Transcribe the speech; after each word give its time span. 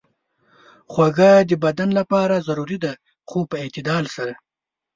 خوږه 0.91 1.31
د 1.49 1.51
بدن 1.63 1.89
لپاره 1.99 2.45
ضروري 2.47 2.77
ده، 2.85 2.93
خو 3.29 3.39
په 3.49 3.55
اعتدال 3.63 4.05
سره. 4.15 4.33